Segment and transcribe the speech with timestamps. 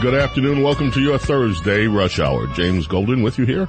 [0.00, 0.62] Good afternoon.
[0.62, 2.46] Welcome to your Thursday Rush Hour.
[2.48, 3.66] James Golden with you here.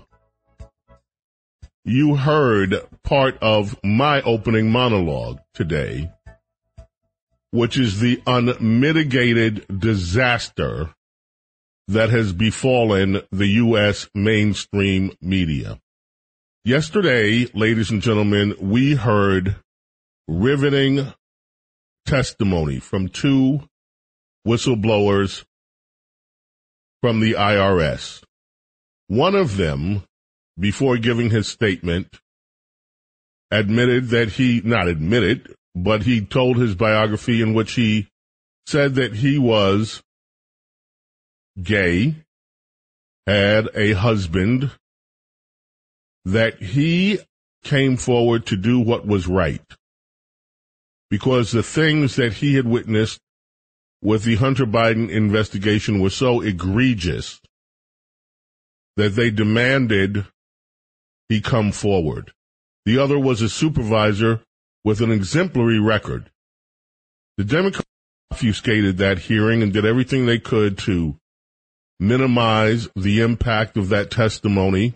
[1.83, 6.11] You heard part of my opening monologue today,
[7.51, 10.93] which is the unmitigated disaster
[11.87, 14.09] that has befallen the U.S.
[14.13, 15.79] mainstream media.
[16.65, 19.55] Yesterday, ladies and gentlemen, we heard
[20.27, 21.13] riveting
[22.05, 23.61] testimony from two
[24.45, 25.45] whistleblowers
[27.01, 28.23] from the IRS.
[29.07, 30.03] One of them,
[30.59, 32.19] before giving his statement,
[33.49, 38.07] admitted that he, not admitted, but he told his biography in which he
[38.65, 40.01] said that he was
[41.61, 42.15] gay,
[43.25, 44.71] had a husband,
[46.25, 47.19] that he
[47.63, 49.61] came forward to do what was right.
[51.09, 53.19] Because the things that he had witnessed
[54.01, 57.39] with the Hunter Biden investigation were so egregious
[58.95, 60.25] that they demanded
[61.29, 62.31] he come forward.
[62.85, 64.41] The other was a supervisor
[64.83, 66.29] with an exemplary record.
[67.37, 67.85] The Democrats
[68.31, 71.15] obfuscated that hearing and did everything they could to
[71.99, 74.95] minimize the impact of that testimony.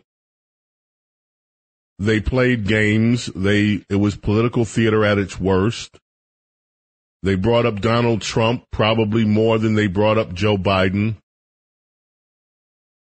[2.00, 3.28] They played games.
[3.36, 6.00] They, it was political theater at its worst.
[7.24, 11.18] They brought up Donald Trump probably more than they brought up Joe Biden.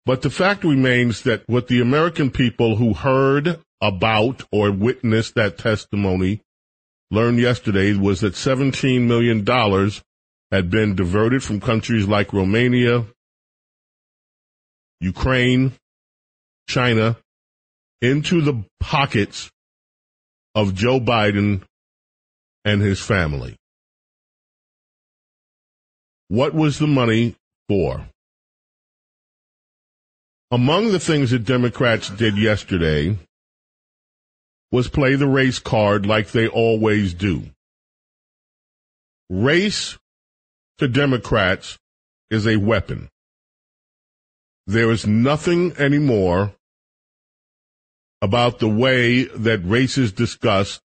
[0.06, 5.58] But the fact remains that what the American people who heard about or witnessed that
[5.58, 6.42] testimony
[7.10, 9.44] learned yesterday was that $17 million
[10.52, 13.06] had been diverted from countries like Romania,
[15.00, 15.74] Ukraine,
[16.68, 17.18] China,
[18.02, 19.50] into the pockets
[20.54, 21.64] of Joe Biden
[22.64, 23.56] and his family.
[26.28, 27.36] What was the money
[27.68, 28.08] for?
[30.52, 33.18] Among the things that Democrats did yesterday
[34.72, 37.44] was play the race card like they always do.
[39.30, 39.98] Race
[40.78, 41.78] to Democrats
[42.30, 43.10] is a weapon.
[44.68, 46.56] There is nothing anymore
[48.22, 50.82] about the way that race is discussed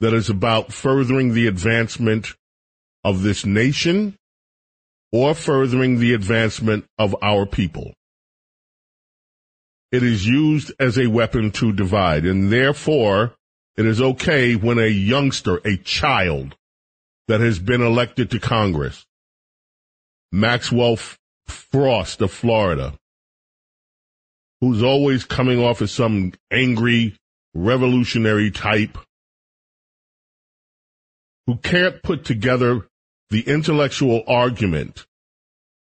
[0.00, 2.34] that is about furthering the advancement
[3.02, 4.16] of this nation
[5.10, 7.94] or furthering the advancement of our people.
[9.90, 13.34] It is used as a weapon to divide, and therefore
[13.76, 16.56] it is okay when a youngster, a child
[17.28, 19.06] that has been elected to Congress,
[20.30, 20.98] Maxwell
[21.48, 22.94] Frost of Florida,
[24.60, 27.16] who's always coming off as some angry
[27.54, 28.98] revolutionary type,
[31.46, 32.86] who can't put together
[33.30, 35.06] the intellectual argument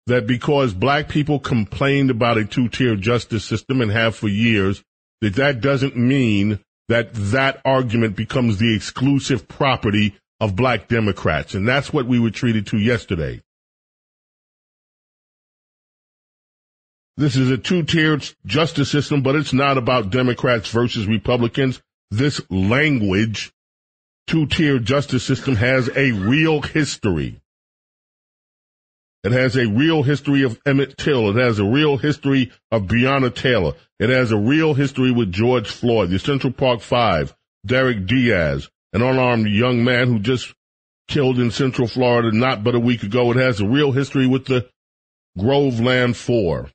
[0.07, 4.83] that because black people complained about a two-tier justice system and have for years,
[5.21, 11.55] that that doesn't mean that that argument becomes the exclusive property of black Democrats.
[11.55, 13.43] And that's what we were treated to yesterday.
[17.19, 21.81] This is a two-tiered justice system, but it's not about Democrats versus Republicans.
[22.11, 23.53] This language
[24.27, 27.41] two-tiered justice system has a real history.
[29.25, 31.31] It has a real history of Emmett Till.
[31.31, 33.73] It has a real history of Breonna Taylor.
[33.99, 37.35] It has a real history with George Floyd, the Central Park Five,
[37.65, 40.55] Derek Diaz, an unarmed young man who just
[41.09, 43.31] killed in Central Florida not but a week ago.
[43.33, 44.69] It has a real history with the
[45.39, 46.71] Groveland Four.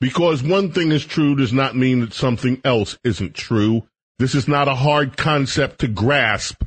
[0.00, 3.86] Because one thing is true does not mean that something else isn't true.
[4.18, 6.62] This is not a hard concept to grasp,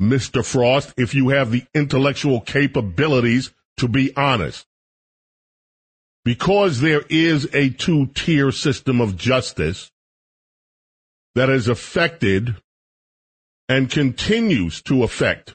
[0.00, 0.44] Mr.
[0.44, 4.66] Frost, if you have the intellectual capabilities to be honest.
[6.24, 9.90] Because there is a two tier system of justice
[11.34, 12.56] that has affected
[13.68, 15.54] and continues to affect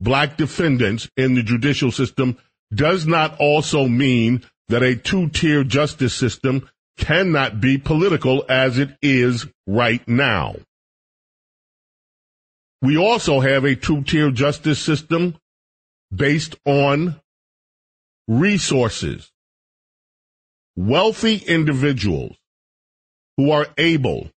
[0.00, 2.36] black defendants in the judicial system
[2.72, 9.46] does not also mean that a two-tier justice system cannot be political as it is
[9.66, 10.56] right now.
[12.80, 15.36] We also have a two-tier justice system
[16.14, 17.20] based on
[18.28, 19.30] resources.
[20.76, 22.36] Wealthy individuals
[23.36, 24.30] who are able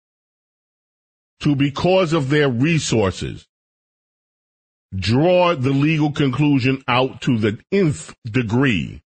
[1.40, 3.46] to, because of their resources,
[4.94, 9.02] draw the legal conclusion out to the nth degree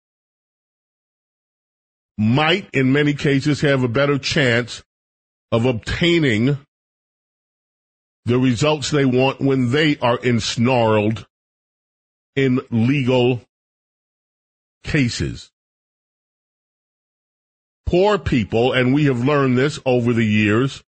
[2.19, 4.83] might, in many cases, have a better chance
[5.53, 6.59] of obtaining
[8.25, 11.25] the results they want when they are ensnarled
[12.37, 13.41] in legal
[14.85, 15.51] cases.
[17.87, 20.83] Poor people, and we have learned this over the years,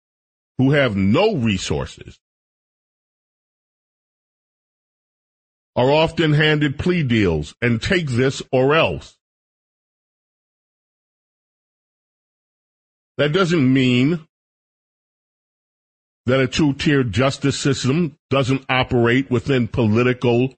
[0.57, 2.19] who have no resources
[5.75, 9.17] are often handed plea deals and take this or else.
[13.21, 14.19] That doesn't mean
[16.25, 20.55] that a two-tier justice system doesn't operate within political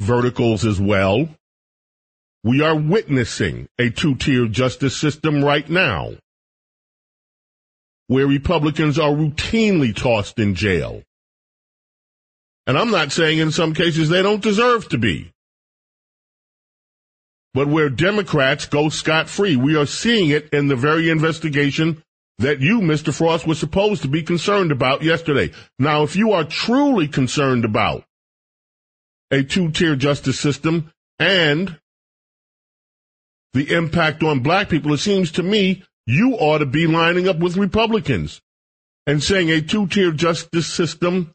[0.00, 1.28] verticals as well.
[2.42, 6.14] We are witnessing a two-tier justice system right now
[8.08, 11.04] where Republicans are routinely tossed in jail.
[12.66, 15.30] And I'm not saying in some cases they don't deserve to be
[17.54, 19.56] but where Democrats go scot free.
[19.56, 22.02] We are seeing it in the very investigation
[22.38, 23.14] that you, Mr.
[23.14, 25.52] Frost, were supposed to be concerned about yesterday.
[25.78, 28.04] Now, if you are truly concerned about
[29.30, 31.78] a two tier justice system and
[33.52, 37.38] the impact on black people, it seems to me you ought to be lining up
[37.38, 38.42] with Republicans
[39.06, 41.32] and saying a two tier justice system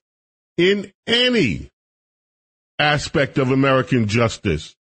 [0.58, 1.70] in any
[2.78, 4.76] aspect of American justice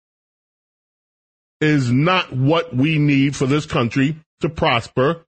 [1.61, 5.25] is not what we need for this country to prosper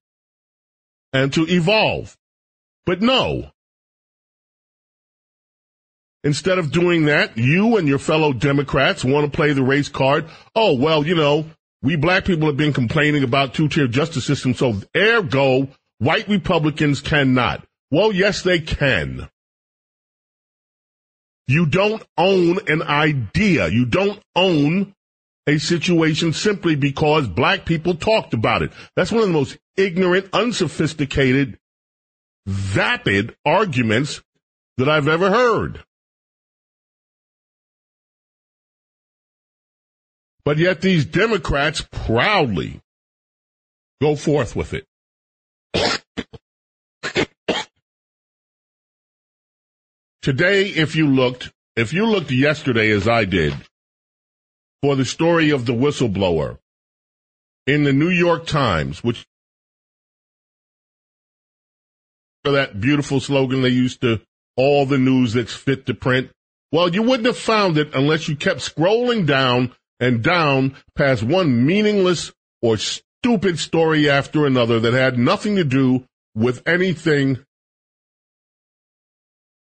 [1.13, 2.17] and to evolve.
[2.85, 3.51] But no.
[6.25, 10.27] Instead of doing that, you and your fellow Democrats want to play the race card.
[10.55, 11.47] Oh, well, you know,
[11.81, 17.65] we black people have been complaining about two-tier justice system, so ergo, white Republicans cannot.
[17.91, 19.29] Well, yes, they can.
[21.47, 23.69] You don't own an idea.
[23.69, 24.95] You don't own
[25.49, 28.71] a situation simply because black people talked about it.
[28.95, 31.59] That's one of the most ignorant, unsophisticated,
[32.47, 34.21] vapid arguments
[34.77, 35.83] that I've ever heard.
[40.45, 42.83] But yet these Democrats proudly
[44.03, 44.85] go forth with it.
[50.21, 53.55] Today, if you looked, if you looked yesterday as I did,
[54.83, 56.59] for the story of the whistleblower
[57.67, 59.27] in the New York Times, which
[62.45, 64.21] that beautiful slogan they used to
[64.57, 66.31] all the news that's fit to print.
[66.73, 71.67] Well, you wouldn't have found it unless you kept scrolling down and down past one
[71.67, 72.33] meaningless
[72.63, 76.05] or stupid story after another that had nothing to do
[76.35, 77.39] with anything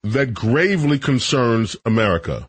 [0.03, 2.47] that gravely concerns America.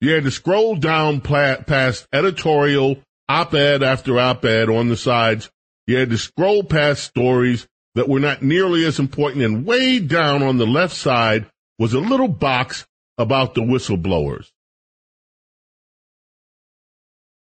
[0.00, 5.50] You had to scroll down past editorial, op-ed after op-ed on the sides.
[5.86, 9.44] You had to scroll past stories that were not nearly as important.
[9.44, 11.46] And way down on the left side
[11.78, 12.86] was a little box
[13.18, 14.50] about the whistleblowers.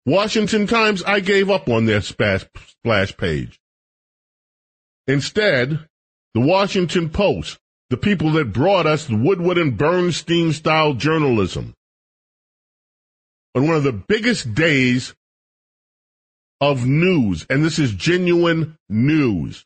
[0.04, 3.61] Washington Times, I gave up on their splash page.
[5.06, 5.87] Instead,
[6.35, 11.75] the Washington Post, the people that brought us the Woodward and Bernstein style journalism,
[13.54, 15.14] on one of the biggest days
[16.61, 19.64] of news, and this is genuine news.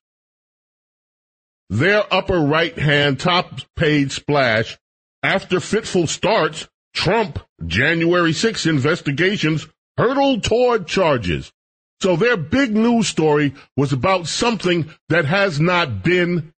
[1.69, 4.79] their upper right hand top page splash
[5.23, 9.67] after fitful starts, Trump January 6 investigations
[9.97, 11.53] hurtled toward charges.
[12.01, 16.53] So their big news story was about something that has not been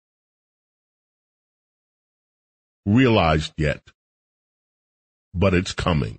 [2.85, 3.83] realized yet.
[5.33, 6.19] But it's coming.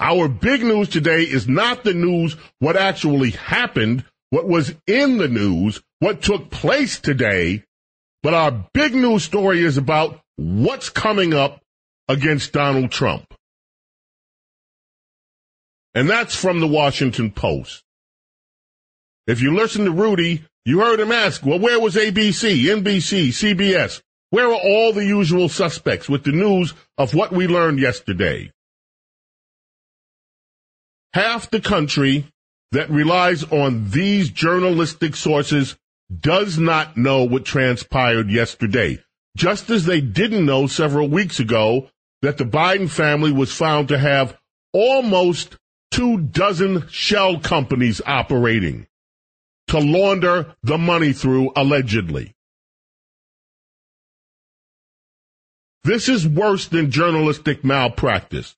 [0.00, 5.28] Our big news today is not the news, what actually happened, what was in the
[5.28, 7.64] news, what took place today,
[8.22, 11.60] but our big news story is about what's coming up
[12.08, 13.34] against Donald Trump.
[15.94, 17.82] And that's from the Washington Post.
[19.26, 24.00] If you listen to Rudy, you heard him ask, well, where was ABC, NBC, CBS?
[24.30, 28.50] Where are all the usual suspects with the news of what we learned yesterday?
[31.14, 32.26] Half the country
[32.72, 35.76] that relies on these journalistic sources
[36.20, 38.98] does not know what transpired yesterday.
[39.36, 41.88] Just as they didn't know several weeks ago
[42.22, 44.38] that the Biden family was found to have
[44.72, 45.56] almost
[45.90, 48.86] two dozen shell companies operating
[49.68, 52.34] to launder the money through allegedly.
[55.84, 58.54] This is worse than journalistic malpractice.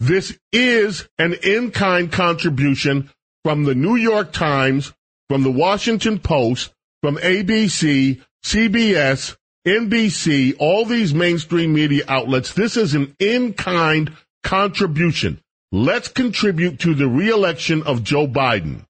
[0.00, 3.10] This is an in-kind contribution
[3.44, 4.92] from the New York Times,
[5.28, 6.72] from the Washington Post,
[7.02, 12.52] from ABC, CBS, NBC, all these mainstream media outlets.
[12.52, 15.40] This is an in-kind contribution.
[15.70, 18.84] Let's contribute to the reelection of Joe Biden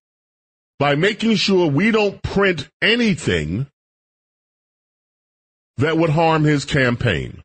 [0.78, 3.66] by making sure we don't print anything
[5.76, 7.42] that would harm his campaign.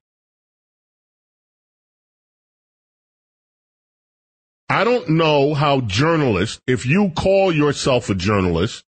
[4.78, 8.84] I don't know how journalists, if you call yourself a journalist,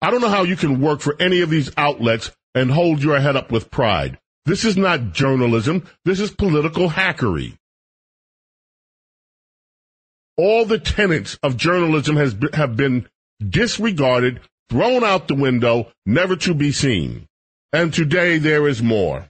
[0.00, 3.18] I don't know how you can work for any of these outlets and hold your
[3.18, 4.20] head up with pride.
[4.46, 5.88] This is not journalism.
[6.04, 7.58] This is political hackery.
[10.36, 13.08] All the tenets of journalism has have been
[13.44, 14.38] disregarded,
[14.70, 17.26] thrown out the window, never to be seen.
[17.72, 19.26] And today there is more.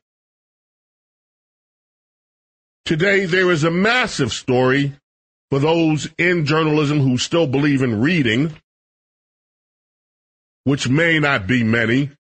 [2.85, 4.92] Today there is a massive story
[5.50, 8.55] for those in journalism who still believe in reading,
[10.64, 12.11] which may not be many,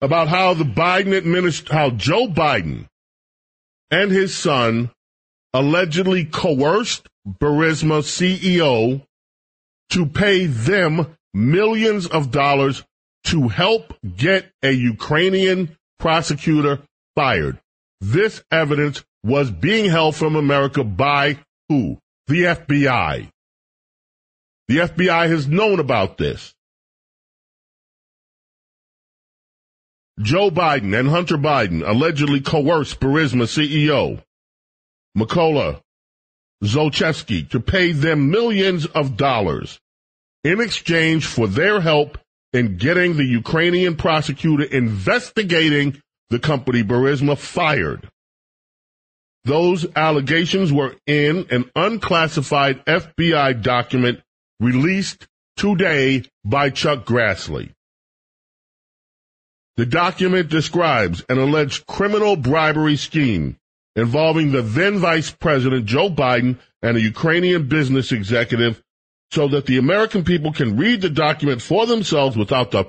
[0.00, 2.86] about how the Biden administration, how Joe Biden
[3.90, 4.90] and his son
[5.52, 9.02] allegedly coerced Burisma CEO
[9.90, 12.82] to pay them millions of dollars
[13.24, 16.80] to help get a Ukrainian prosecutor
[17.14, 17.58] fired.
[18.00, 21.38] This evidence was being held from America by
[21.68, 21.98] who?
[22.26, 23.28] The FBI.
[24.68, 26.54] The FBI has known about this.
[30.20, 34.22] Joe Biden and Hunter Biden allegedly coerced Burisma CEO
[35.16, 35.80] Mykola
[36.62, 39.80] Zlochevsky to pay them millions of dollars
[40.44, 42.18] in exchange for their help
[42.52, 46.00] in getting the Ukrainian prosecutor investigating
[46.30, 48.08] the company Burisma fired.
[49.44, 54.20] Those allegations were in an unclassified FBI document
[54.60, 57.72] released today by Chuck Grassley.
[59.76, 63.56] The document describes an alleged criminal bribery scheme
[63.96, 68.82] involving the then Vice President Joe Biden and a Ukrainian business executive
[69.30, 72.84] so that the American people can read the document for themselves without the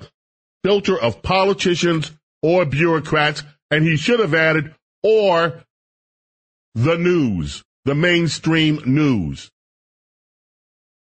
[0.63, 3.43] filter of politicians or bureaucrats.
[3.71, 5.63] And he should have added, or
[6.75, 9.51] the news, the mainstream news,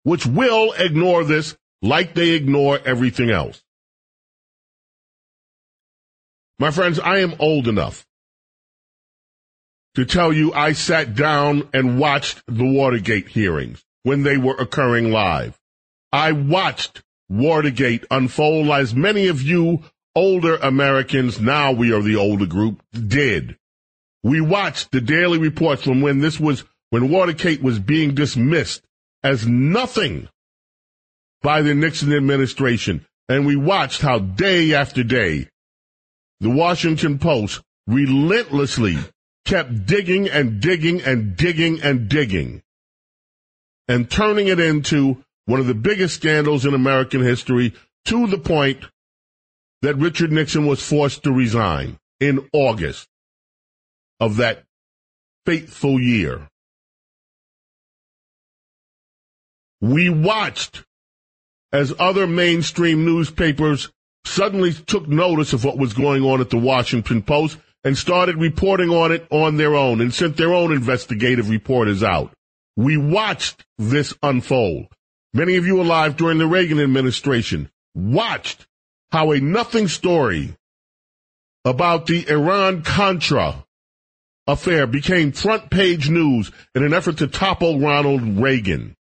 [0.04, 3.62] which will ignore this like they ignore everything else.
[6.58, 8.06] My friends, I am old enough
[9.96, 15.12] to tell you I sat down and watched the Watergate hearings when they were occurring
[15.12, 15.60] live.
[16.12, 19.84] I watched Watergate unfold as many of you
[20.16, 23.59] older Americans, now we are the older group, did.
[24.24, 28.82] We watched the daily reports from when this was, when Watergate was being dismissed
[29.24, 30.28] as nothing
[31.42, 33.06] by the Nixon administration.
[33.30, 35.48] And we watched how day after day,
[36.40, 38.98] the Washington Post relentlessly
[39.46, 42.62] kept digging and digging and digging and digging
[43.88, 47.74] and turning it into one of the biggest scandals in American history
[48.06, 48.86] to the point
[49.82, 53.08] that Richard Nixon was forced to resign in August
[54.20, 54.64] of that
[55.46, 56.48] fateful year.
[59.82, 60.84] We watched
[61.72, 63.92] as other mainstream newspapers
[64.26, 68.90] suddenly took notice of what was going on at the Washington Post and started reporting
[68.90, 72.34] on it on their own and sent their own investigative reporters out.
[72.76, 74.88] We watched this unfold.
[75.34, 78.68] Many of you alive during the Reagan administration watched
[79.12, 80.56] how a nothing story
[81.64, 83.66] about the Iran Contra
[84.52, 88.96] affair became front page news in an effort to topple Ronald Reagan.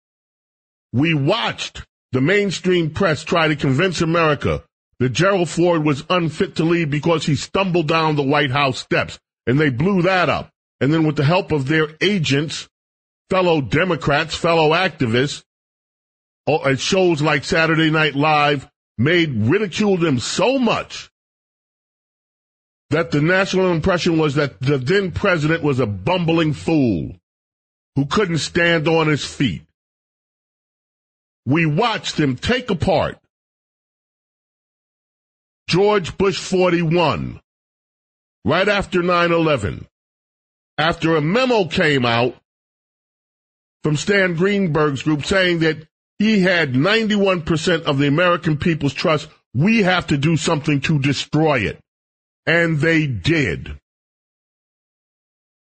[0.91, 4.63] We watched the mainstream press try to convince America
[4.99, 9.19] that Gerald Ford was unfit to lead because he stumbled down the White House steps,
[9.45, 10.49] and they blew that up.
[10.79, 12.67] And then with the help of their agents,
[13.29, 15.43] fellow Democrats, fellow activists,
[16.47, 21.09] at uh, shows like Saturday Night Live, made ridiculed him so much
[22.89, 27.15] that the national impression was that the then president was a bumbling fool
[27.95, 29.63] who couldn't stand on his feet.
[31.45, 33.17] We watched him take apart
[35.67, 37.39] George Bush 41
[38.43, 39.85] right after 9-11
[40.77, 42.35] after a memo came out
[43.83, 45.87] from Stan Greenberg's group saying that
[46.19, 49.27] he had 91% of the American people's trust.
[49.53, 51.79] We have to do something to destroy it.
[52.45, 53.77] And they did.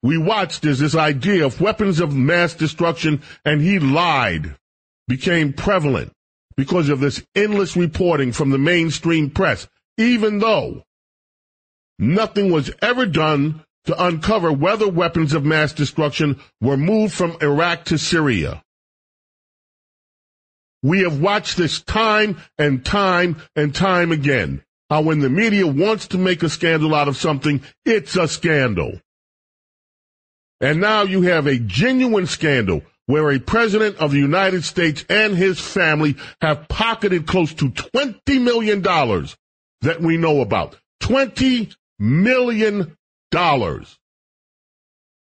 [0.03, 4.55] We watched as this idea of weapons of mass destruction, and he lied,
[5.09, 6.13] became prevalent
[6.57, 10.85] because of this endless reporting from the mainstream press, even though
[11.99, 17.85] nothing was ever done to uncover whether weapons of mass destruction were moved from Iraq
[17.87, 18.63] to Syria.
[20.83, 24.63] We have watched this time and time and time again.
[24.91, 29.01] How when the media wants to make a scandal out of something, it's a scandal.
[30.61, 35.37] And now you have a genuine scandal where a president of the United States and
[35.37, 40.77] his family have pocketed close to $20 million that we know about.
[41.01, 42.97] $20 million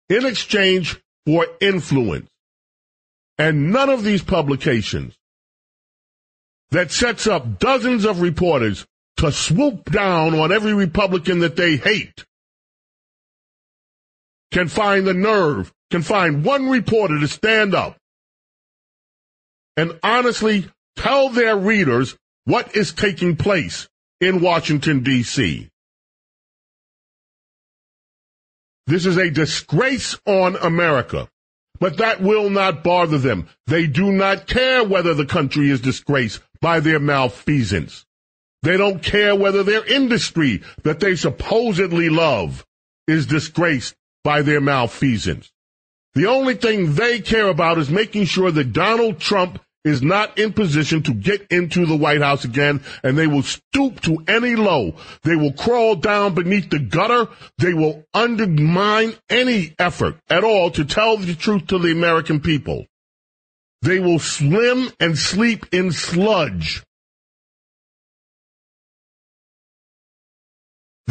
[0.09, 2.29] in exchange for influence.
[3.37, 5.17] And none of these publications
[6.71, 8.85] that sets up dozens of reporters
[9.21, 12.25] to swoop down on every Republican that they hate
[14.51, 17.95] can find the nerve, can find one reporter to stand up
[19.77, 23.87] and honestly tell their readers what is taking place
[24.19, 25.69] in Washington, D.C.
[28.87, 31.29] This is a disgrace on America.
[31.79, 33.47] But that will not bother them.
[33.67, 38.05] They do not care whether the country is disgraced by their malfeasance.
[38.63, 42.65] They don't care whether their industry that they supposedly love
[43.07, 45.51] is disgraced by their malfeasance.
[46.13, 50.53] The only thing they care about is making sure that Donald Trump is not in
[50.53, 54.93] position to get into the White House again, and they will stoop to any low.
[55.23, 57.29] They will crawl down beneath the gutter.
[57.57, 62.85] They will undermine any effort at all to tell the truth to the American people.
[63.81, 66.83] They will swim and sleep in sludge.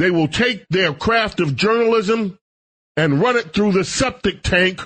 [0.00, 2.38] They will take their craft of journalism
[2.96, 4.80] and run it through the septic tank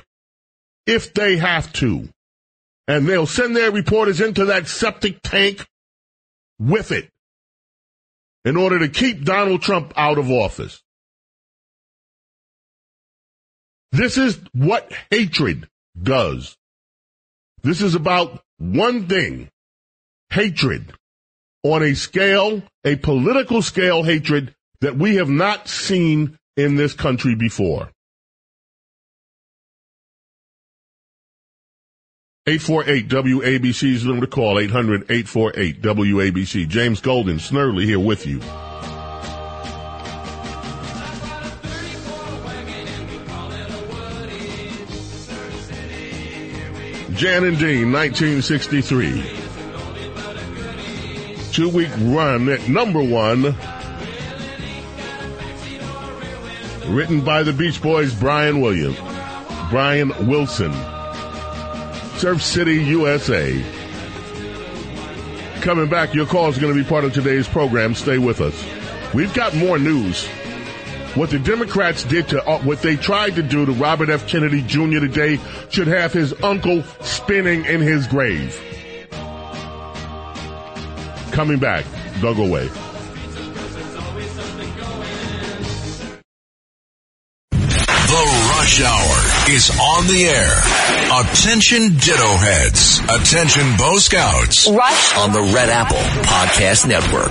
[0.87, 2.09] if they have to
[2.89, 5.65] and they'll send their reporters into that septic tank
[6.59, 7.09] with it
[8.45, 10.83] in order to keep Donald Trump out of office.
[13.93, 15.69] This is what hatred
[16.03, 16.57] does.
[17.63, 19.49] This is about one thing.
[20.31, 20.93] Hatred
[21.63, 24.53] on a scale, a political scale hatred
[24.85, 27.89] that we have not seen in this country before.
[32.47, 36.69] 848 WABC is the number to call, 800 848 WABC.
[36.69, 38.41] James Golden, Snerdley here with you.
[47.17, 49.41] Jan and Dean, 1963.
[51.53, 53.57] Two week run at number one.
[56.89, 58.99] Written by the Beach Boys, Brian Williams,
[59.71, 60.73] Brian Wilson.
[62.19, 63.65] Surf City, USA.
[65.63, 67.95] Coming back, your call is going to be part of today's program.
[67.95, 68.65] Stay with us.
[69.15, 70.27] We've got more news.
[71.15, 74.29] What the Democrats did to, uh, what they tried to do to Robert F.
[74.29, 75.01] Kennedy Jr.
[75.01, 78.61] today should have his uncle spinning in his grave.
[81.33, 81.87] Coming back,
[82.21, 82.69] don't away.
[89.55, 90.57] is on the air.
[91.23, 92.99] Attention ditto heads.
[93.09, 94.67] Attention Bo Scouts.
[94.69, 95.17] Rush.
[95.19, 97.31] On the Red Apple Podcast Network.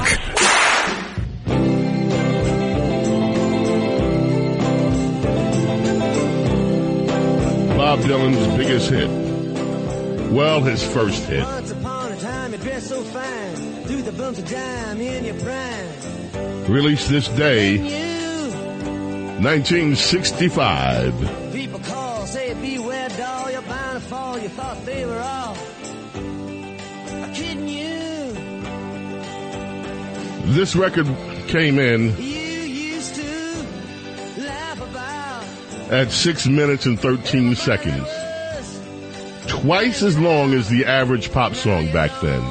[7.78, 9.10] Bob Dylan's biggest hit.
[10.32, 11.44] Well, his first hit.
[16.70, 17.78] Released this day,
[19.42, 21.43] 1965.
[30.54, 31.08] This record
[31.48, 32.10] came in
[35.92, 38.08] at 6 minutes and 13 seconds.
[39.48, 42.44] Twice as long as the average pop song back then.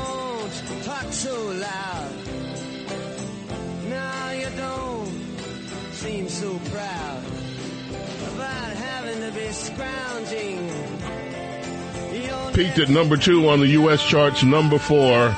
[12.53, 14.05] Peaked at number two on the U.S.
[14.05, 15.29] charts, number four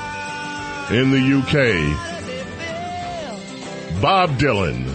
[0.89, 2.14] in the U.K.
[4.01, 4.85] Bob Dylan.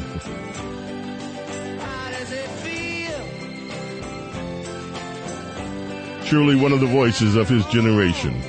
[6.27, 8.41] Truly one of the voices of his generation.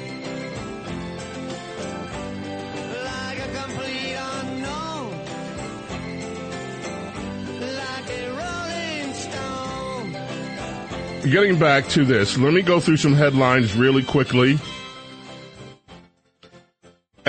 [11.24, 14.60] Getting back to this, let me go through some headlines really quickly.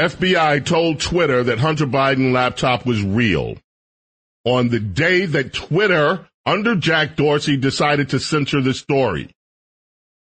[0.02, 3.56] FBI told Twitter that Hunter Biden laptop was real.
[4.44, 9.30] On the day that Twitter, under Jack Dorsey, decided to censor the story.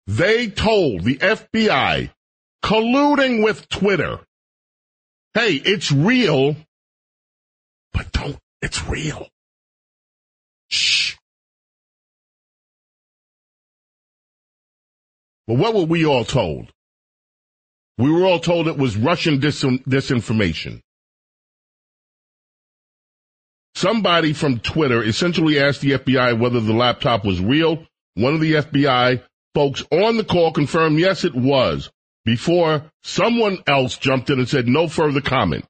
[0.07, 2.11] They told the FBI,
[2.63, 4.21] colluding with Twitter,
[5.33, 6.57] hey, it's real,
[7.95, 9.29] but don't, it's real.
[10.69, 11.17] Shh.
[15.47, 16.74] But what were we all told?
[17.99, 20.81] We were all told it was Russian dis- disinformation.
[23.75, 27.85] Somebody from Twitter essentially asked the FBI whether the laptop was real.
[28.15, 29.23] One of the FBI
[29.55, 31.91] folks on the call confirmed yes, it was
[32.25, 35.65] before someone else jumped in and said no further comment.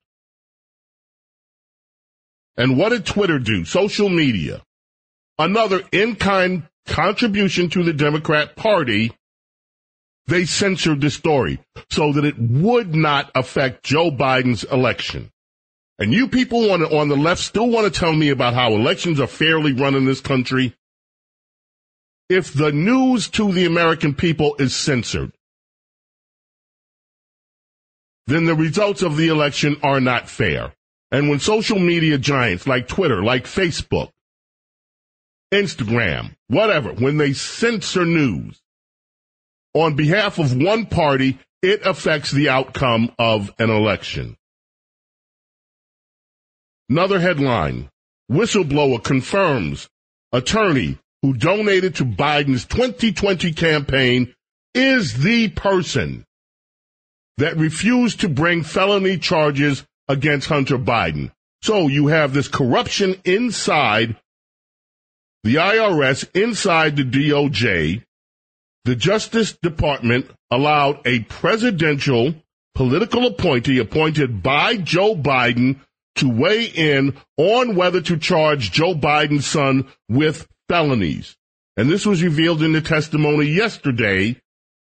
[2.56, 3.64] And what did Twitter do?
[3.64, 4.62] Social media.
[5.38, 9.12] Another in-kind contribution to the Democrat Party
[10.26, 11.60] they censored the story
[11.90, 15.30] so that it would not affect Joe Biden's election.
[15.98, 18.72] And you people on the, on the left still want to tell me about how
[18.72, 20.74] elections are fairly run in this country.
[22.28, 25.32] If the news to the American people is censored,
[28.26, 30.72] then the results of the election are not fair.
[31.12, 34.10] And when social media giants like Twitter, like Facebook,
[35.52, 38.60] Instagram, whatever, when they censor news,
[39.74, 44.36] on behalf of one party, it affects the outcome of an election.
[46.88, 47.88] Another headline.
[48.30, 49.88] Whistleblower confirms
[50.32, 54.34] attorney who donated to Biden's 2020 campaign
[54.74, 56.24] is the person
[57.38, 61.32] that refused to bring felony charges against Hunter Biden.
[61.62, 64.16] So you have this corruption inside
[65.44, 68.02] the IRS, inside the DOJ,
[68.84, 72.34] the Justice Department allowed a presidential
[72.74, 75.80] political appointee appointed by Joe Biden
[76.16, 81.36] to weigh in on whether to charge Joe Biden's son with felonies.
[81.76, 84.40] And this was revealed in the testimony yesterday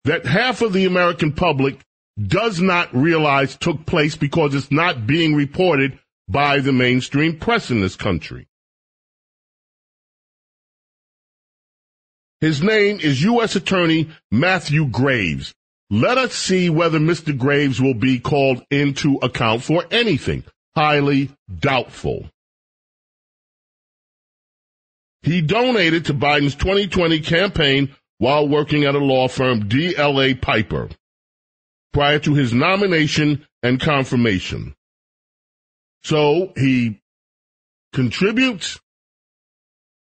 [0.05, 1.81] that half of the American public
[2.21, 7.81] does not realize took place because it's not being reported by the mainstream press in
[7.81, 8.47] this country.
[12.45, 13.57] His name is U.S.
[13.57, 15.55] Attorney Matthew Graves.
[15.89, 17.35] Let us see whether Mr.
[17.35, 20.45] Graves will be called into account for anything.
[20.77, 22.29] Highly doubtful.
[25.23, 30.91] He donated to Biden's 2020 campaign while working at a law firm DLA Piper
[31.95, 34.75] prior to his nomination and confirmation.
[36.03, 37.01] So he
[37.95, 38.79] contributes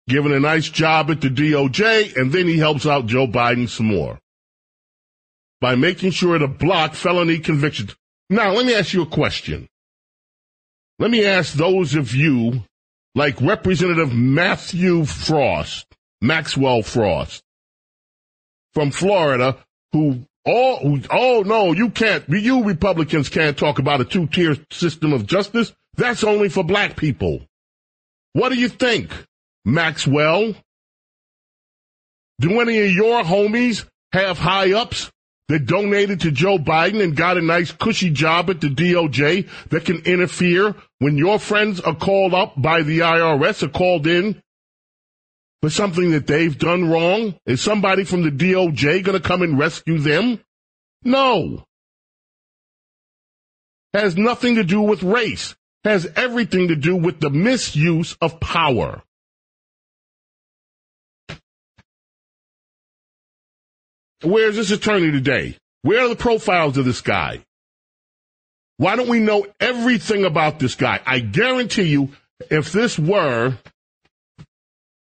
[0.10, 3.86] given a nice job at the DOJ, and then he helps out Joe Biden some
[3.86, 4.20] more
[5.62, 7.96] by making sure to block felony convictions.
[8.30, 9.68] Now, let me ask you a question.
[11.00, 12.64] Let me ask those of you,
[13.16, 15.86] like Representative Matthew Frost,
[16.22, 17.44] Maxwell Frost,
[18.74, 19.58] from Florida,
[19.94, 25.14] who all, who, oh no, you can't, you Republicans can't talk about a two-tier system
[25.14, 25.74] of justice.
[25.96, 27.42] That's only for black people.
[28.34, 29.12] What do you think?
[29.66, 30.56] Maxwell?
[32.40, 35.12] Do any of your homies have high ups
[35.50, 39.86] that donated to Joe Biden and got a nice cushy job at the DOJ that
[39.86, 44.42] can interfere when your friends are called up by the IRS or called in
[45.62, 47.36] for something that they've done wrong?
[47.46, 50.40] Is somebody from the DOJ going to come and rescue them?
[51.04, 51.66] No.
[53.94, 55.56] Has nothing to do with race.
[55.84, 59.02] Has everything to do with the misuse of power.
[64.22, 65.58] Where's this attorney today?
[65.82, 67.44] Where are the profiles of this guy?
[68.78, 71.00] Why don't we know everything about this guy?
[71.06, 72.10] I guarantee you,
[72.50, 73.58] if this were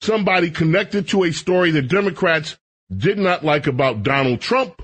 [0.01, 2.57] somebody connected to a story that Democrats
[2.95, 4.83] did not like about Donald Trump,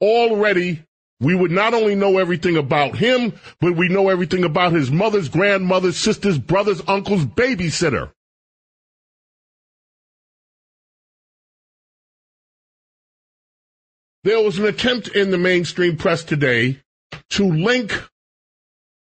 [0.00, 0.82] already
[1.20, 5.28] we would not only know everything about him, but we know everything about his mother's,
[5.28, 8.12] grandmother's, sister's, brother's, uncle's babysitter.
[14.28, 16.82] There was an attempt in the mainstream press today
[17.30, 17.98] to link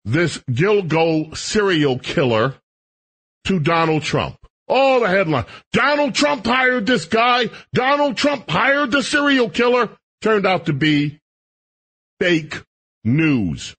[0.05, 2.57] this Gilgo serial killer
[3.45, 4.37] to Donald Trump.
[4.69, 5.47] Oh, the headline.
[5.73, 7.49] Donald Trump hired this guy.
[7.73, 9.89] Donald Trump hired the serial killer.
[10.21, 11.19] Turned out to be
[12.21, 12.63] fake
[13.03, 13.75] news.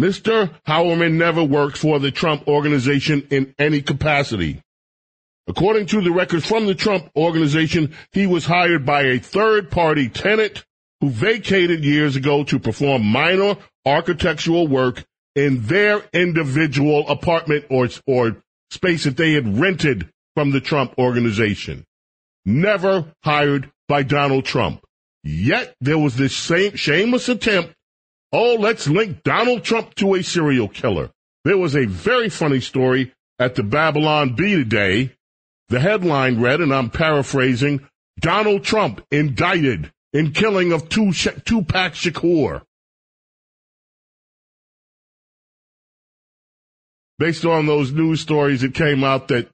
[0.00, 0.54] Mr.
[0.66, 4.61] Heuermann never worked for the Trump organization in any capacity.
[5.48, 10.08] According to the records from the Trump organization, he was hired by a third party
[10.08, 10.64] tenant
[11.00, 18.36] who vacated years ago to perform minor architectural work in their individual apartment or, or
[18.70, 21.84] space that they had rented from the Trump organization.
[22.44, 24.84] Never hired by Donald Trump.
[25.24, 27.74] Yet there was this same shameless attempt.
[28.32, 31.10] Oh, let's link Donald Trump to a serial killer.
[31.44, 35.12] There was a very funny story at the Babylon Bee today.
[35.72, 37.88] The headline read, and I'm paraphrasing,
[38.20, 42.60] Donald Trump indicted in killing of two Tupac Shakur.
[47.18, 49.48] Based on those news stories, it came out that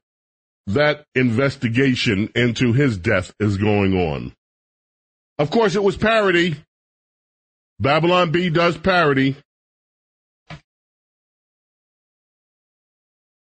[0.67, 4.33] that investigation into his death is going on.
[5.37, 6.57] Of course, it was parody.
[7.79, 9.37] Babylon Bee does parody.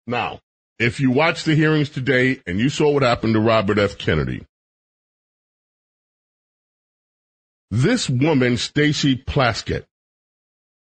[0.05, 0.41] Now,
[0.79, 3.97] if you watched the hearings today and you saw what happened to Robert F.
[3.97, 4.45] Kennedy,
[7.71, 9.85] this woman, Stacey Plaskett,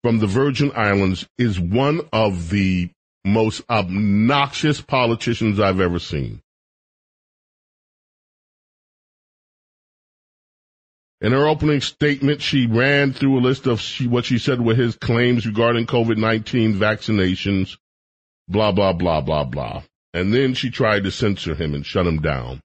[0.04, 2.92] from the Virgin Islands, is one of the
[3.24, 6.42] most obnoxious politicians I've ever seen.
[11.22, 14.76] In her opening statement, she ran through a list of she, what she said were
[14.76, 17.78] his claims regarding COVID-19 vaccinations,
[18.48, 19.84] blah, blah, blah, blah, blah.
[20.14, 22.62] And then she tried to censor him and shut him down.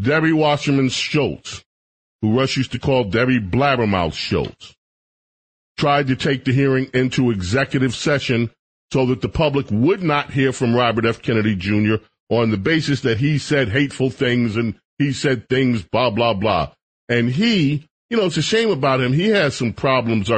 [0.00, 1.62] Debbie Wasserman Schultz,
[2.20, 4.74] who Rush used to call Debbie Blabbermouth Schultz,
[5.76, 8.50] tried to take the hearing into executive session
[8.92, 11.22] so that the public would not hear from Robert F.
[11.22, 11.96] Kennedy Jr.
[12.28, 16.70] on the basis that he said hateful things and he said things, blah, blah, blah.
[17.08, 19.12] And he, you know, it's a shame about him.
[19.12, 20.30] He has some problems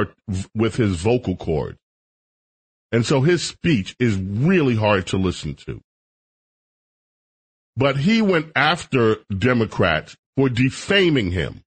[0.55, 1.79] with his vocal cords.
[2.93, 5.81] And so his speech is really hard to listen to.
[7.77, 11.63] But he went after Democrats for defaming him.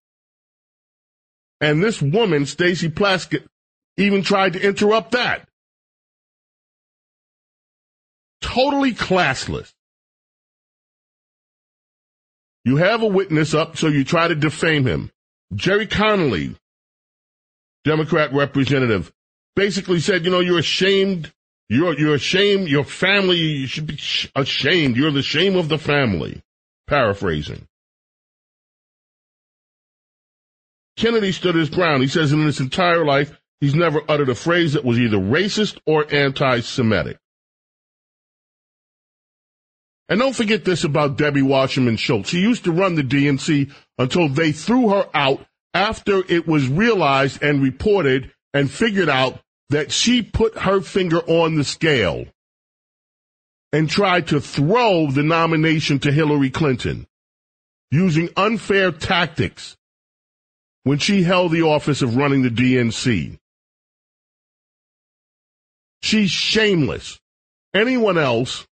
[1.62, 3.46] And this woman, Stacey Plaskett,
[3.98, 5.48] even tried to interrupt that.
[8.42, 9.72] Totally classless.
[12.64, 15.12] You have a witness up, so you try to defame him.
[15.54, 16.56] Gerry Connolly,
[17.84, 19.12] Democrat representative,
[19.60, 21.34] basically said, you know, you're ashamed.
[21.68, 22.70] You're, you're ashamed.
[22.70, 24.00] Your family, you should be
[24.34, 24.96] ashamed.
[24.96, 26.42] You're the shame of the family.
[26.88, 27.68] Paraphrasing.
[30.96, 32.02] Kennedy stood his ground.
[32.02, 35.78] He says in his entire life, he's never uttered a phrase that was either racist
[35.86, 37.18] or anti-Semitic.
[40.08, 42.30] And don't forget this about Debbie Wasserman Schultz.
[42.30, 47.44] She used to run the DNC until they threw her out after it was realized
[47.44, 52.26] and reported and figured out that she put her finger on the scale
[53.72, 57.06] and tried to throw the nomination to Hillary Clinton
[57.92, 59.78] using unfair tactics
[60.84, 63.38] when she held the office of running the DNC.
[66.02, 67.20] She's shameless.
[67.74, 68.66] Anyone else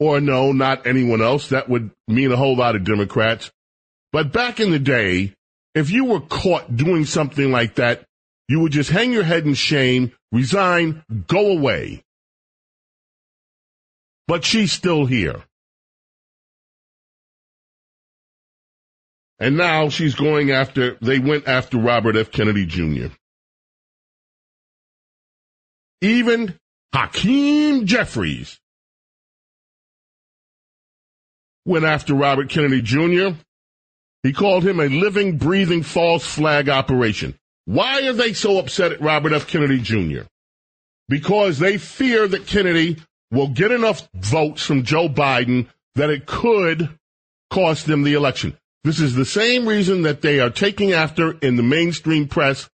[0.00, 1.50] or no, not anyone else.
[1.50, 3.52] That would mean a whole lot of Democrats.
[4.12, 5.34] But back in the day,
[5.74, 8.04] if you were caught doing something like that,
[8.50, 12.02] you would just hang your head in shame, resign, go away.
[14.26, 15.44] But she's still here.
[19.38, 22.32] And now she's going after, they went after Robert F.
[22.32, 23.14] Kennedy Jr.
[26.00, 26.58] Even
[26.92, 28.58] Hakeem Jeffries
[31.64, 33.36] went after Robert Kennedy Jr.
[34.24, 37.36] He called him a living, breathing false flag operation.
[37.64, 39.46] Why are they so upset at Robert F.
[39.46, 40.22] Kennedy Jr.?
[41.08, 42.96] Because they fear that Kennedy
[43.30, 46.88] will get enough votes from Joe Biden that it could
[47.50, 48.56] cost them the election.
[48.84, 52.68] This is the same reason that they are taking after in the mainstream press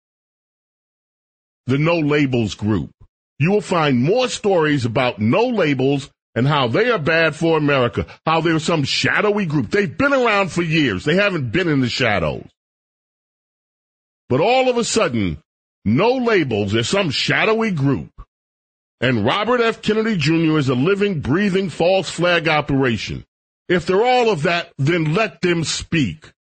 [1.67, 2.91] the no labels group.
[3.39, 8.07] You will find more stories about no labels and how they are bad for America,
[8.25, 9.71] how they're some shadowy group.
[9.71, 11.05] They've been around for years.
[11.05, 12.47] They haven't been in the shadows.
[14.29, 15.39] But all of a sudden,
[15.85, 18.11] no labels, there's some shadowy group.
[19.01, 19.83] And Robert F.
[19.83, 20.59] Kennedy Jr.
[20.59, 23.25] is a living, breathing false flag operation.
[23.69, 26.33] If they're all of that, then let them speak.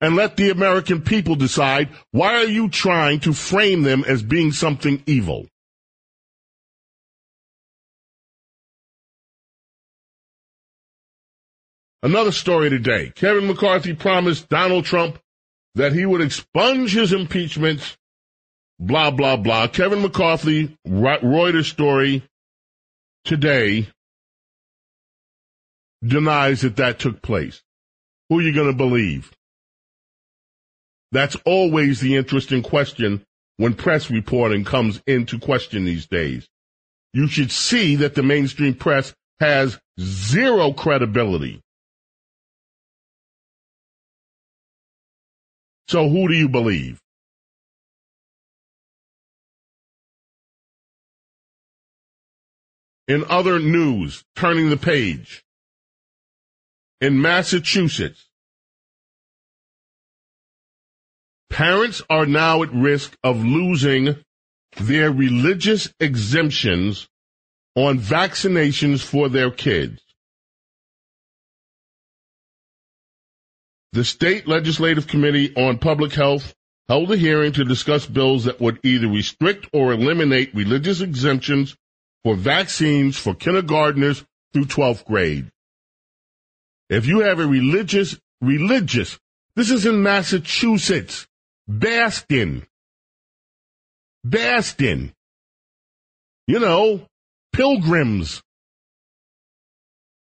[0.00, 4.50] And let the American people decide why are you trying to frame them as being
[4.50, 5.46] something evil?
[12.02, 13.12] Another story today.
[13.14, 15.18] Kevin McCarthy promised Donald Trump
[15.74, 17.96] that he would expunge his impeachments,
[18.78, 19.68] blah, blah, blah.
[19.68, 22.24] Kevin McCarthy, Reuters story
[23.24, 23.88] today
[26.04, 27.62] denies that that took place.
[28.28, 29.32] Who are you going to believe?
[31.12, 33.24] That's always the interesting question
[33.56, 36.48] when press reporting comes into question these days.
[37.12, 41.60] You should see that the mainstream press has zero credibility.
[45.90, 47.00] So who do you believe?
[53.08, 55.42] In other news, turning the page,
[57.00, 58.24] in Massachusetts,
[61.48, 64.14] parents are now at risk of losing
[64.76, 67.08] their religious exemptions
[67.74, 70.00] on vaccinations for their kids.
[73.92, 76.54] The state legislative committee on public health
[76.88, 81.76] held a hearing to discuss bills that would either restrict or eliminate religious exemptions
[82.22, 85.50] for vaccines for kindergartners through 12th grade.
[86.88, 89.18] If you have a religious, religious,
[89.56, 91.26] this is in Massachusetts,
[91.66, 92.66] Boston,
[94.24, 95.12] Boston,
[96.46, 97.06] you know,
[97.52, 98.42] pilgrims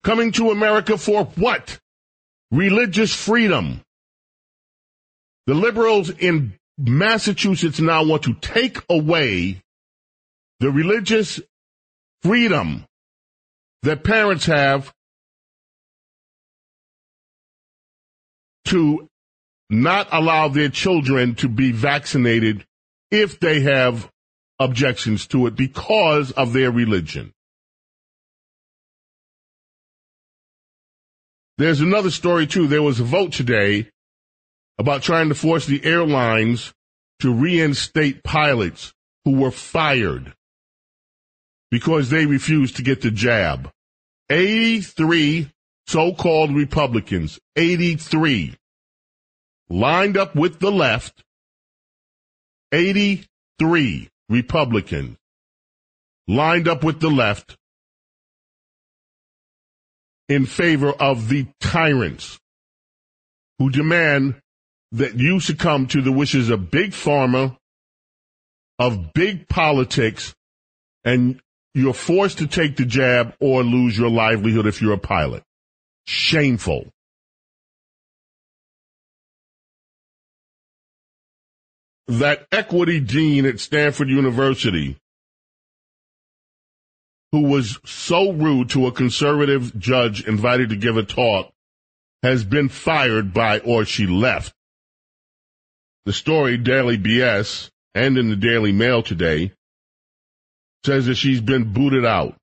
[0.03, 1.79] coming to America for what?
[2.51, 3.81] Religious freedom.
[5.47, 9.61] The liberals in Massachusetts now want to take away
[10.59, 11.41] the religious
[12.21, 12.85] freedom
[13.83, 14.93] that parents have
[18.65, 19.07] to
[19.69, 22.65] not allow their children to be vaccinated
[23.11, 24.09] if they have
[24.59, 27.33] objections to it because of their religion.
[31.59, 32.67] There's another story too.
[32.67, 33.89] There was a vote today
[34.77, 36.73] about trying to force the airlines
[37.19, 38.93] to reinstate pilots
[39.25, 40.33] who were fired
[41.69, 43.69] because they refused to get the jab.
[44.29, 45.51] 83
[45.85, 48.55] so-called Republicans, 83
[49.67, 51.25] lined up with the left,
[52.71, 55.17] 83 Republicans
[56.25, 57.57] lined up with the left
[60.29, 62.39] in favor of the tyrants
[63.57, 64.35] who demand
[64.91, 67.57] that you succumb to the wishes of big pharma,
[68.77, 70.33] of big politics,
[71.03, 71.41] and
[71.73, 75.43] you're forced to take the jab or lose your livelihood if you're a pilot.
[76.05, 76.87] Shameful.
[82.07, 84.97] That equity dean at Stanford University
[87.31, 91.51] who was so rude to a conservative judge invited to give a talk
[92.23, 94.53] has been fired by or she left.
[96.05, 99.53] The story, Daily BS, and in the Daily Mail today,
[100.85, 102.35] says that she's been booted out.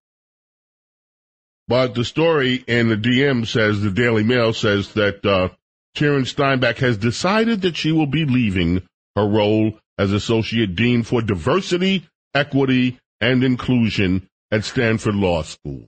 [1.69, 5.49] But the story in the DM says, the Daily Mail says that uh,
[5.95, 8.83] Karen Steinbach has decided that she will be leaving
[9.17, 15.87] her role as Associate Dean for Diversity, Equity, and Inclusion at Stanford Law School.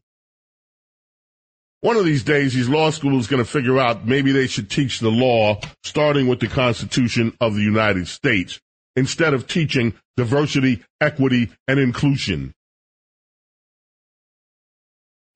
[1.80, 5.00] One of these days, these law schools going to figure out maybe they should teach
[5.00, 8.60] the law starting with the Constitution of the United States
[8.94, 12.52] instead of teaching diversity, equity, and inclusion.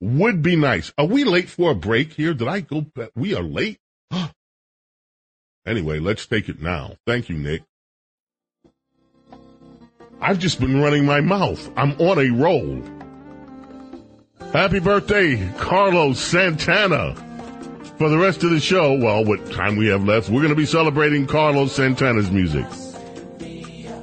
[0.01, 0.93] Would be nice.
[0.99, 2.35] Are we late for a break here?
[2.35, 2.85] Did I go?
[3.15, 3.79] We are late.
[5.67, 6.97] anyway, let's take it now.
[7.07, 7.63] Thank you, Nick.
[10.21, 11.71] I've just been running my mouth.
[11.77, 12.83] I'm on a roll.
[14.51, 17.15] Happy birthday, Carlos Santana.
[17.99, 20.57] For the rest of the show, well, what time we have left, we're going to
[20.57, 22.67] be celebrating Carlos Santana's music.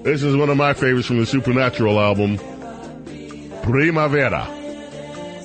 [0.03, 2.37] This is one of my favorites from the Supernatural album,
[3.63, 4.47] Primavera.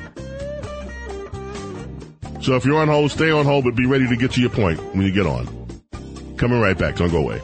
[2.42, 4.50] So if you're on hold, stay on hold, but be ready to get to your
[4.50, 5.46] point when you get on.
[6.36, 6.96] Coming right back.
[6.96, 7.40] Don't go away.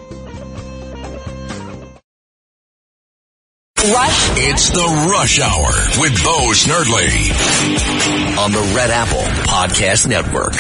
[3.79, 4.31] Rush.
[4.39, 7.09] It's the Rush Hour with Bo Snerdley
[8.39, 10.55] on the Red Apple Podcast Network.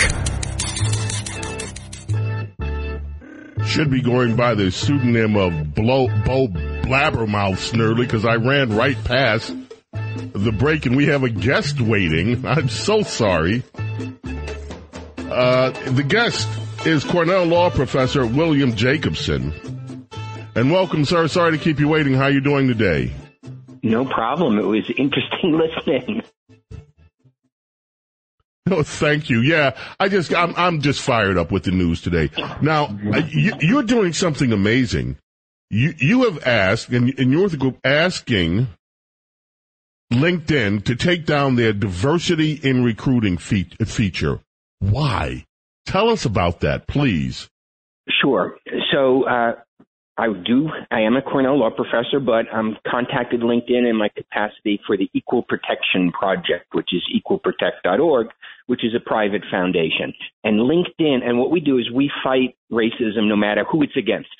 [3.66, 9.03] Should be going by the pseudonym of Blow, Bo Blabbermouth Snerdley because I ran right
[9.03, 9.53] past
[9.93, 12.47] the break and we have a guest waiting.
[12.47, 13.64] I'm so sorry.
[15.37, 16.49] Uh, the guest
[16.87, 19.53] is Cornell Law Professor William Jacobson.
[20.55, 21.28] And welcome, sir.
[21.28, 22.14] Sorry to keep you waiting.
[22.14, 23.12] How are you doing today?
[23.82, 24.59] No problem.
[24.59, 26.22] It was interesting listening.
[28.70, 29.43] Oh, thank you.
[29.43, 32.30] Yeah, I just I'm I'm just fired up with the news today.
[32.62, 35.18] Now you, you're doing something amazing.
[35.68, 38.68] You you have asked, and, and you're the group asking
[40.11, 44.41] LinkedIn to take down their diversity in recruiting fe- feature.
[44.80, 45.44] Why?
[45.86, 47.48] Tell us about that, please.
[48.20, 48.56] Sure.
[48.92, 49.54] So uh,
[50.18, 50.70] I do.
[50.90, 55.10] I am a Cornell law professor, but I'm contacted LinkedIn in my capacity for the
[55.12, 58.28] Equal Protection Project, which is equalprotect.org,
[58.66, 60.14] which is a private foundation.
[60.42, 64.30] And LinkedIn, and what we do is we fight racism no matter who it's against.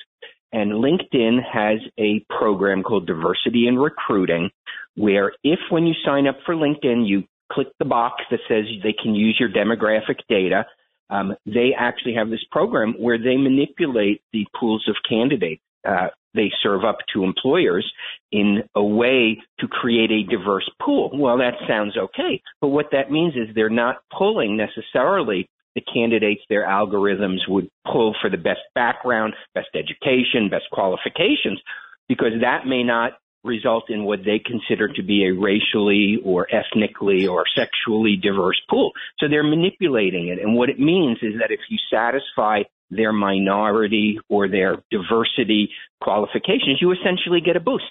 [0.51, 4.49] And LinkedIn has a program called Diversity in Recruiting,
[4.95, 8.93] where if when you sign up for LinkedIn, you click the box that says they
[8.93, 10.65] can use your demographic data,
[11.09, 16.51] um, they actually have this program where they manipulate the pools of candidates uh, they
[16.61, 17.91] serve up to employers
[18.31, 21.09] in a way to create a diverse pool.
[21.13, 26.41] Well, that sounds okay, but what that means is they're not pulling necessarily the candidates
[26.49, 31.61] their algorithms would pull for the best background, best education, best qualifications,
[32.07, 37.27] because that may not result in what they consider to be a racially or ethnically
[37.27, 38.91] or sexually diverse pool.
[39.19, 40.39] So they're manipulating it.
[40.39, 45.69] And what it means is that if you satisfy their minority or their diversity
[46.01, 47.83] qualifications, you essentially get a boost.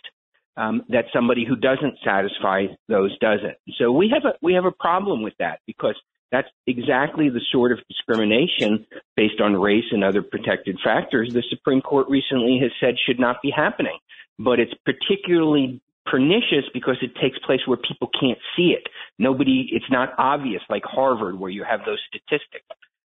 [0.59, 3.59] Um, that somebody who doesn't satisfy those doesn't.
[3.76, 5.97] So we have a we have a problem with that because
[6.32, 8.86] that's exactly the sort of discrimination
[9.16, 13.42] based on race and other protected factors the Supreme Court recently has said should not
[13.42, 13.99] be happening.
[14.39, 18.87] But it's particularly pernicious because it takes place where people can't see it.
[19.18, 22.66] Nobody, it's not obvious like Harvard where you have those statistics.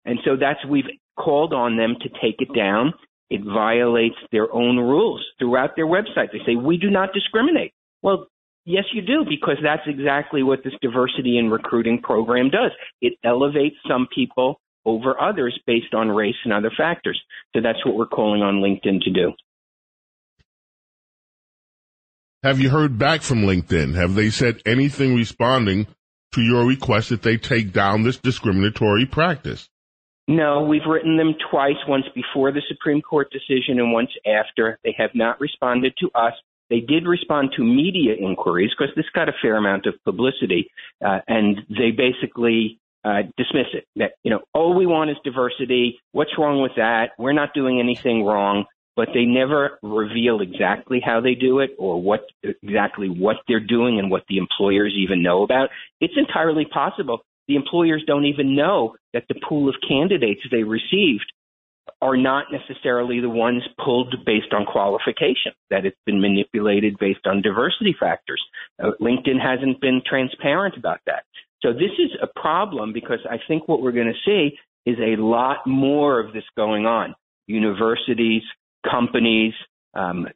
[0.04, 0.84] And so that's, we've
[1.18, 2.92] called on them to take it down.
[3.30, 6.32] It violates their own rules throughout their website.
[6.32, 7.72] They say, we do not discriminate.
[8.02, 8.26] Well,
[8.66, 12.72] yes, you do, because that's exactly what this diversity and recruiting program does.
[13.00, 17.18] It elevates some people over others based on race and other factors.
[17.54, 19.32] So that's what we're calling on LinkedIn to do.
[22.42, 23.94] Have you heard back from LinkedIn?
[23.94, 25.86] Have they said anything responding
[26.32, 29.68] to your request that they take down this discriminatory practice?
[30.26, 34.80] No, we've written them twice, once before the Supreme Court decision and once after.
[34.82, 36.32] They have not responded to us.
[36.68, 40.68] They did respond to media inquiries because this got a fair amount of publicity,
[41.04, 43.86] uh, and they basically uh, dismiss it.
[43.96, 46.00] That you know, all we want is diversity.
[46.10, 47.10] What's wrong with that?
[47.18, 48.64] We're not doing anything wrong.
[48.94, 53.98] But they never reveal exactly how they do it or what exactly what they're doing
[53.98, 55.70] and what the employers even know about.
[56.00, 61.32] It's entirely possible the employers don't even know that the pool of candidates they received
[62.00, 67.42] are not necessarily the ones pulled based on qualification, that it's been manipulated based on
[67.42, 68.42] diversity factors.
[68.82, 71.24] Uh, LinkedIn hasn't been transparent about that.
[71.62, 75.20] So this is a problem because I think what we're going to see is a
[75.20, 77.14] lot more of this going on.
[77.46, 78.42] Universities,
[78.88, 79.54] companies,
[79.94, 80.26] um,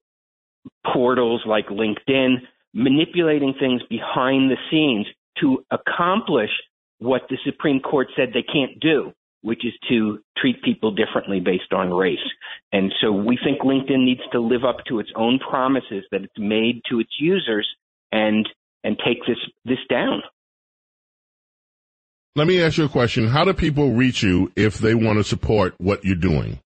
[0.92, 2.36] portals like LinkedIn,
[2.74, 5.06] manipulating things behind the scenes
[5.40, 6.50] to accomplish
[6.98, 11.72] what the Supreme Court said they can't do, which is to treat people differently based
[11.72, 12.18] on race.
[12.72, 16.38] And so we think LinkedIn needs to live up to its own promises that it's
[16.38, 17.66] made to its users
[18.12, 18.48] and
[18.84, 20.22] and take this this down.
[22.36, 23.28] Let me ask you a question.
[23.28, 26.60] How do people reach you if they want to support what you're doing?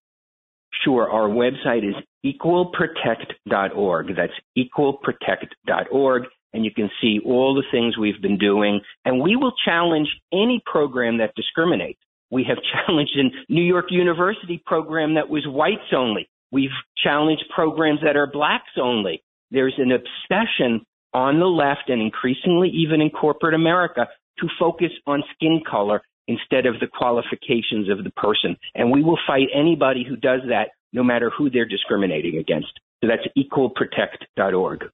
[0.83, 1.09] Sure.
[1.09, 4.15] Our website is equalprotect.org.
[4.15, 6.23] That's equalprotect.org.
[6.53, 8.81] and you can see all the things we've been doing.
[9.05, 11.99] And we will challenge any program that discriminates.
[12.29, 12.57] We have
[12.87, 16.29] challenged a New York University program that was whites only.
[16.51, 16.69] We've
[17.01, 19.23] challenged programs that are blacks only.
[19.51, 24.07] There's an obsession on the left and increasingly even in corporate America
[24.39, 26.01] to focus on skin color
[26.31, 28.55] instead of the qualifications of the person.
[28.75, 32.71] And we will fight anybody who does that, no matter who they're discriminating against.
[33.01, 34.85] So that's equalprotect.org.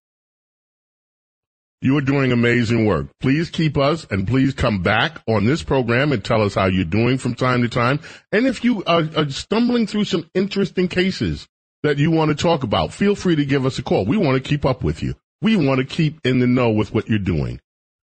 [1.79, 3.07] You are doing amazing work.
[3.19, 6.85] Please keep us and please come back on this program and tell us how you're
[6.85, 7.99] doing from time to time.
[8.31, 11.47] And if you are, are stumbling through some interesting cases
[11.83, 14.05] that you want to talk about, feel free to give us a call.
[14.05, 15.13] We want to keep up with you.
[15.39, 17.59] We want to keep in the know with what you're doing.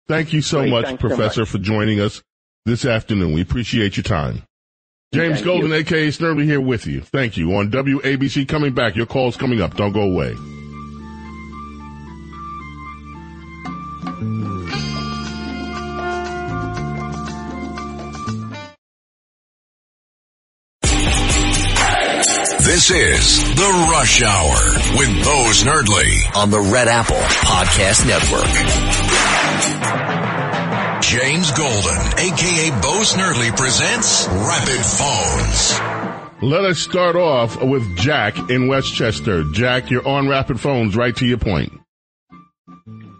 [0.08, 1.50] Thank you so Great, much, thanks so Professor, much.
[1.50, 2.20] for joining us
[2.66, 3.32] this afternoon.
[3.32, 4.42] We appreciate your time.
[5.12, 5.76] James Thank Golden, you.
[5.76, 7.00] aka Snerdley, here with you.
[7.00, 7.54] Thank you.
[7.56, 8.94] On WABC, coming back.
[8.94, 9.74] Your call's coming up.
[9.76, 10.34] Don't go away.
[22.62, 24.54] This is The Rush Hour
[24.98, 26.36] with Bo Snerdley.
[26.36, 28.46] on the Red Apple Podcast Network.
[31.10, 36.40] James Golden, aka Bo Snerdley, presents Rapid Phones.
[36.40, 39.42] Let us start off with Jack in Westchester.
[39.50, 41.72] Jack, you're on Rapid Phones, right to your point.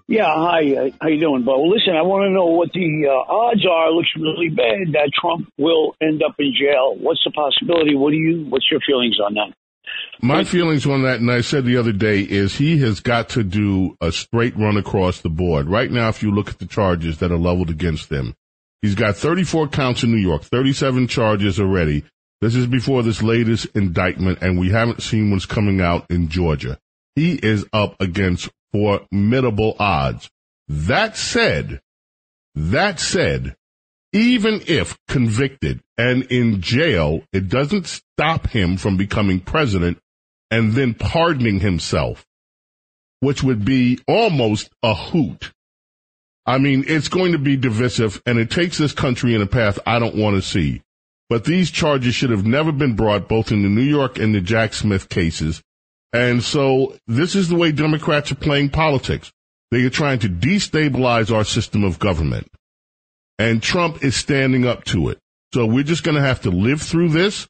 [0.06, 0.72] Yeah, hi.
[0.72, 1.64] Uh, how you doing, Bo?
[1.64, 3.88] Listen, I want to know what the uh, odds are.
[3.88, 6.94] It looks really bad that Trump will end up in jail.
[6.96, 7.96] What's the possibility?
[7.96, 8.46] What do you?
[8.48, 9.52] What's your feelings on that?
[10.22, 13.42] My feelings on that, and I said the other day, is he has got to
[13.42, 15.66] do a straight run across the board.
[15.66, 18.34] Right now, if you look at the charges that are leveled against him,
[18.82, 22.04] he's got 34 counts in New York, 37 charges already.
[22.42, 26.78] This is before this latest indictment, and we haven't seen what's coming out in Georgia.
[27.14, 30.30] He is up against formidable odds.
[30.68, 31.80] That said,
[32.54, 33.56] that said,
[34.12, 39.98] even if convicted and in jail, it doesn't stop him from becoming president
[40.50, 42.26] and then pardoning himself,
[43.20, 45.52] which would be almost a hoot.
[46.46, 49.78] I mean, it's going to be divisive and it takes this country in a path
[49.86, 50.82] I don't want to see.
[51.28, 54.40] But these charges should have never been brought both in the New York and the
[54.40, 55.62] Jack Smith cases.
[56.12, 59.30] And so this is the way Democrats are playing politics.
[59.70, 62.48] They are trying to destabilize our system of government.
[63.38, 65.18] And Trump is standing up to it.
[65.54, 67.46] So we're just going to have to live through this,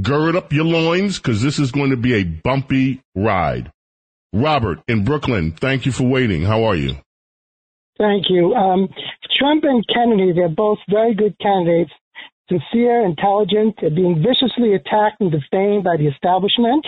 [0.00, 3.70] gird up your loins, because this is going to be a bumpy ride.
[4.32, 6.42] Robert in Brooklyn, thank you for waiting.
[6.42, 6.96] How are you?
[7.98, 8.54] Thank you.
[8.54, 8.88] Um,
[9.38, 11.92] Trump and Kennedy, they're both very good candidates.
[12.48, 16.84] Sincere, intelligent, they're being viciously attacked and defamed by the establishment.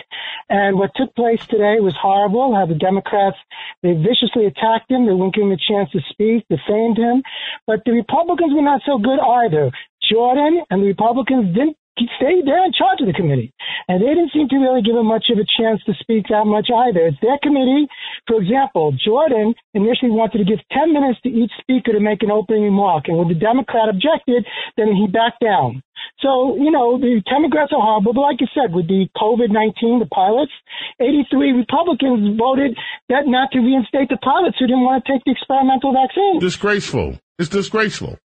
[0.49, 2.55] And what took place today was horrible.
[2.55, 3.37] How the Democrats,
[3.83, 5.07] they viciously attacked him.
[5.07, 7.23] They wouldn't give him a chance to speak, defamed him.
[7.67, 9.71] But the Republicans were not so good either.
[10.11, 13.53] Jordan and the Republicans didn't stay there in charge of the committee.
[13.89, 16.47] And they didn't seem to really give him much of a chance to speak that
[16.47, 17.07] much either.
[17.07, 17.87] It's their committee.
[18.27, 22.31] For example, Jordan initially wanted to give 10 minutes to each speaker to make an
[22.31, 23.07] opening remark.
[23.07, 25.83] And when the Democrat objected, then he backed down.
[26.21, 28.15] So, you know, the Democrats are horrible.
[28.15, 30.53] But like you said, with the COVID-19, the pilots,
[31.01, 32.77] 83 Republicans voted
[33.09, 36.41] that not to reinstate the pilots who didn't want to take the experimental vaccine.
[36.41, 37.19] Disgraceful.
[37.39, 38.19] It's disgraceful.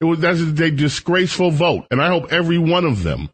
[0.00, 3.30] It was that's a disgraceful vote, and I hope every one of them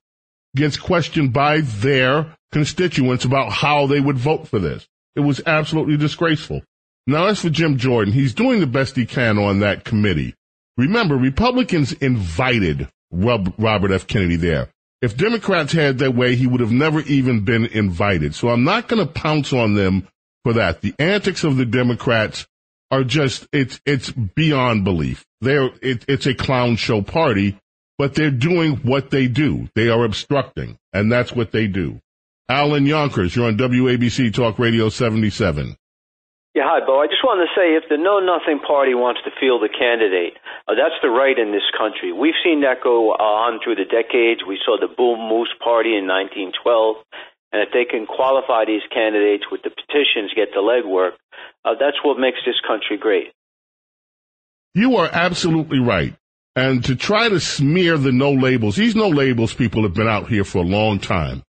[0.55, 4.87] gets questioned by their constituents about how they would vote for this.
[5.17, 6.63] It was absolutely disgraceful.
[7.07, 10.35] Now, as for Jim Jordan, he's doing the best he can on that committee.
[10.77, 14.07] Remember, Republicans invited Robert F.
[14.07, 14.69] Kennedy there.
[15.01, 18.37] If Democrats had their way, he would have never even been invited.
[18.37, 20.07] So I'm not going to pounce on them
[20.45, 20.81] for that.
[20.81, 22.47] The antics of the Democrats
[22.93, 25.25] are just it's it's beyond belief.
[25.41, 27.59] They're it, it's a clown show party,
[27.99, 29.69] but they're doing what they do.
[29.75, 32.01] They are obstructing, and that's what they do.
[32.49, 35.75] Alan Yonkers, you're on WABC Talk Radio 77.
[36.55, 37.01] Yeah, hi, Bo.
[37.01, 40.37] I just wanted to say if the Know Nothing Party wants to field a candidate,
[40.69, 42.13] uh, that's the right in this country.
[42.13, 44.45] We've seen that go uh, on through the decades.
[44.45, 46.53] We saw the Bull Moose Party in 1912.
[47.57, 51.17] And if they can qualify these candidates with the petitions, get the legwork,
[51.65, 53.33] uh, that's what makes this country great.
[54.75, 56.15] You are absolutely right.
[56.55, 60.29] And to try to smear the no labels, these no labels people have been out
[60.29, 61.43] here for a long time.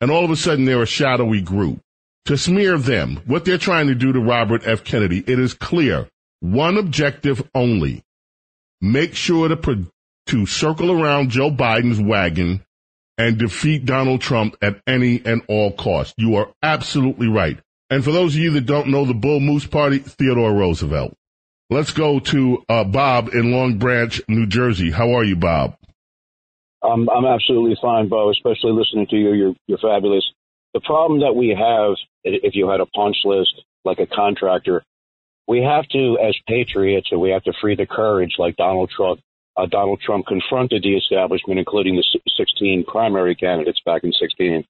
[0.00, 1.80] And all of a sudden they're a shadowy group.
[2.26, 4.84] To smear them, what they're trying to do to Robert F.
[4.84, 6.08] Kennedy, it is clear.
[6.40, 8.02] One objective only.
[8.80, 9.86] Make sure to,
[10.26, 12.62] to circle around Joe Biden's wagon
[13.18, 16.14] and defeat Donald Trump at any and all costs.
[16.16, 17.58] You are absolutely right.
[17.90, 21.16] And for those of you that don't know the Bull Moose Party, Theodore Roosevelt.
[21.70, 24.90] Let's go to uh, Bob in Long Branch, New Jersey.
[24.90, 25.76] How are you, Bob?
[26.82, 28.30] I'm I'm absolutely fine, Bo.
[28.30, 30.24] Especially listening to you, you're you're fabulous.
[30.72, 34.82] The problem that we have, if you had a punch list like a contractor,
[35.46, 39.20] we have to, as patriots, we have to free the courage, like Donald Trump.
[39.56, 42.04] Uh, Donald Trump confronted the establishment, including the
[42.36, 44.64] 16 primary candidates back in 16.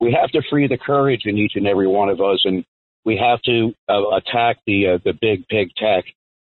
[0.00, 2.64] We have to free the courage in each and every one of us, and
[3.04, 6.04] we have to uh, attack the uh, the big big tech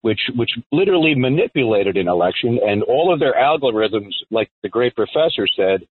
[0.07, 5.49] which which literally manipulated an election, and all of their algorithms, like the great professor
[5.57, 5.85] said,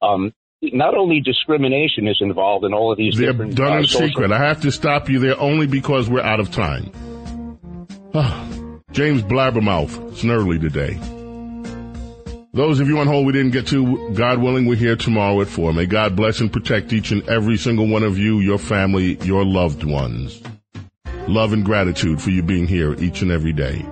[0.00, 0.32] um,
[0.62, 3.18] not only discrimination is involved in all of these.
[3.18, 4.32] They're different, done uh, in secret.
[4.32, 6.90] I have to stop you there only because we're out of time.
[8.92, 10.98] James Blabbermouth, Snerdley today.
[12.52, 15.46] Those of you on hold we didn't get to, God willing, we're here tomorrow at
[15.46, 15.72] 4.
[15.72, 19.44] May God bless and protect each and every single one of you, your family, your
[19.44, 20.42] loved ones.
[21.28, 23.84] Love and gratitude for you being here each and every day.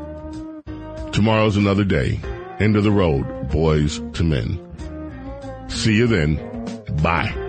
[1.13, 2.19] Tomorrow's another day.
[2.59, 4.59] End of the road, boys to men.
[5.69, 6.35] See you then.
[7.01, 7.48] Bye.